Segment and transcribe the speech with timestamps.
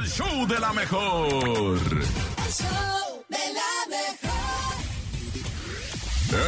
[0.00, 1.28] el show de la mejor.
[1.28, 4.76] El show de la mejor.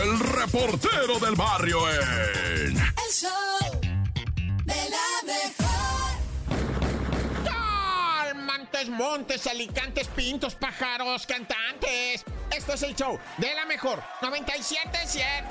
[0.02, 2.76] El reportero del barrio en...
[2.78, 3.80] El show
[4.64, 5.72] de la mejor.
[8.46, 12.24] Montes, montes, alicantes, pintos, pájaros, cantantes.
[12.56, 14.02] Esto es el show de la mejor.
[14.20, 15.48] 97.7.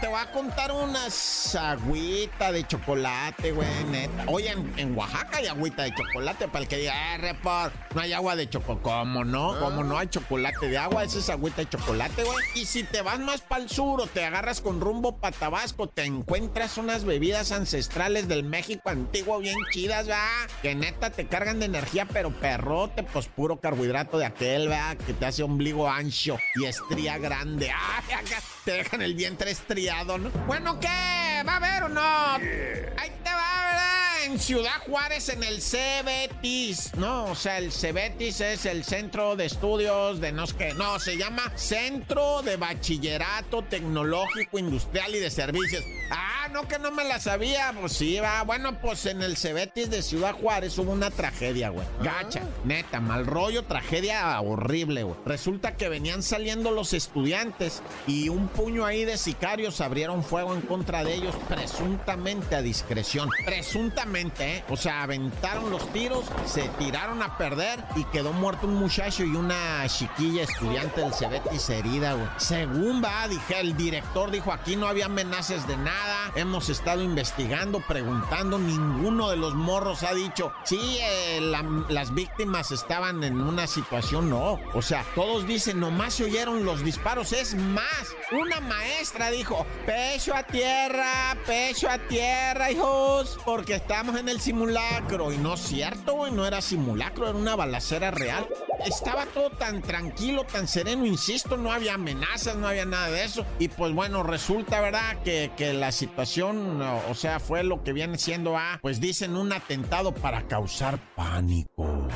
[0.00, 4.24] Te va, a contar unas agüita de chocolate, güey, neta.
[4.28, 8.12] Oye, en, Oaxaca hay agüita de chocolate para el que diga, eh, report, no hay
[8.12, 8.82] agua de chocolate.
[8.82, 9.58] ¿Cómo no?
[9.58, 11.02] ¿Cómo no hay chocolate de agua?
[11.02, 12.44] Esa es agüita de chocolate, güey.
[12.54, 15.88] Y si te vas más para el sur o te agarras con rumbo para Tabasco,
[15.88, 20.28] te encuentras unas bebidas ancestrales del México antiguo bien chidas, va.
[20.62, 25.14] Que neta te cargan de energía, pero perrote, pues puro carbohidrato de aquel, va, que
[25.14, 27.70] te hace ombligo ancho y estría grande.
[27.70, 30.30] ¡Ay, acá te dejan el vientre estriado, ¿no?
[30.46, 31.42] Bueno, ¿qué?
[31.46, 32.34] ¿Va a haber o no?
[32.34, 34.24] Ahí te va, ¿verdad?
[34.24, 37.26] En Ciudad Juárez, en el CBETIS, ¿no?
[37.26, 40.74] O sea, el CBETIS es el Centro de Estudios de no sé qué.
[40.74, 45.84] No, se llama Centro de Bachillerato Tecnológico Industrial y de Servicios.
[46.10, 47.72] Ah, no, que no me la sabía.
[47.78, 48.42] Pues sí, va.
[48.42, 51.86] Bueno, pues en el Cebetis de Ciudad Juárez hubo una tragedia, güey.
[52.02, 55.16] Gacha, neta, mal rollo, tragedia horrible, güey.
[55.24, 60.60] Resulta que venían saliendo los estudiantes y un puño ahí de sicarios abrieron fuego en
[60.62, 63.30] contra de ellos, presuntamente a discreción.
[63.44, 64.64] Presuntamente, ¿eh?
[64.68, 69.34] O sea, aventaron los tiros, se tiraron a perder y quedó muerto un muchacho y
[69.34, 72.28] una chiquilla estudiante del Cebetis herida, güey.
[72.36, 76.32] Según va, dije, el director dijo, aquí no había amenazas de nada.
[76.36, 78.58] Hemos estado investigando, preguntando.
[78.58, 84.30] Ninguno de los morros ha dicho, sí, eh, la- las víctimas estaban en una situación,
[84.30, 84.58] no.
[84.74, 87.32] O sea, todos dicen, nomás se oyeron los disparos.
[87.32, 94.28] Es más, una maestra dijo, pecho a tierra, pecho a tierra, hijos, porque estamos en
[94.28, 95.32] el simulacro.
[95.32, 98.48] Y no es cierto, güey, no era simulacro, era una balacera real.
[98.84, 103.46] Estaba todo tan tranquilo, tan sereno, insisto, no había amenazas, no había nada de eso.
[103.58, 105.22] Y pues bueno, resulta, ¿verdad?
[105.22, 109.52] Que, que la situación, o sea, fue lo que viene siendo, ah, pues dicen un
[109.52, 112.08] atentado para causar pánico.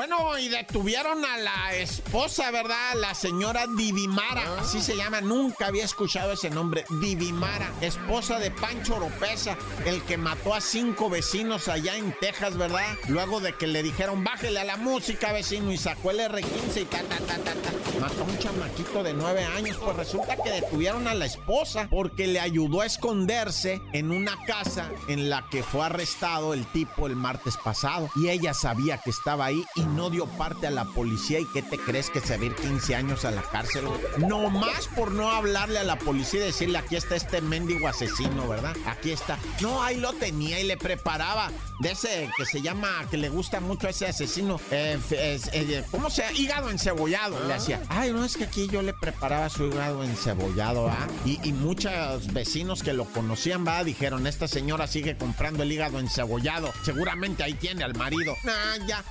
[0.00, 2.94] Bueno, y detuvieron a la esposa, ¿verdad?
[2.94, 8.96] La señora Divimara, así se llama, nunca había escuchado ese nombre, Divimara, esposa de Pancho
[8.96, 12.96] Oropesa, el que mató a cinco vecinos allá en Texas, ¿verdad?
[13.08, 16.84] Luego de que le dijeron, bájele a la música, vecino, y sacó el R15 y
[16.86, 17.70] ta, ta, ta, ta, ta.
[18.00, 22.26] Mató a un chamaquito de nueve años, pues resulta que detuvieron a la esposa porque
[22.26, 27.16] le ayudó a esconderse en una casa en la que fue arrestado el tipo el
[27.16, 28.08] martes pasado.
[28.16, 31.40] Y ella sabía que estaba ahí y no dio parte a la policía.
[31.40, 33.86] ¿Y qué te crees que se va a ir 15 años a la cárcel?
[33.86, 34.00] güey?
[34.18, 38.48] No más por no hablarle a la policía y decirle, aquí está este mendigo asesino,
[38.48, 38.76] ¿verdad?
[38.86, 39.38] Aquí está.
[39.60, 43.60] No, ahí lo tenía y le preparaba de ese que se llama, que le gusta
[43.60, 44.60] mucho a ese asesino.
[44.70, 46.38] eh, eh, ¿Cómo se llama?
[46.38, 47.46] Hígado encebollado.
[47.46, 47.82] Le hacía.
[47.88, 51.06] Ay, no, es que aquí yo le preparaba su hígado encebollado, ¿ah?
[51.24, 55.98] Y, y muchos vecinos que lo conocían, va, dijeron, esta señora sigue comprando el hígado
[55.98, 56.72] encebollado.
[56.84, 58.34] Seguramente ahí tiene al marido.
[58.46, 59.04] Ah, ya,